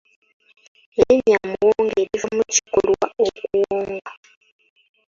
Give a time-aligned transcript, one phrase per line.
[0.99, 4.11] Erinnya Muwonge liva mu kikolwa okuwonga.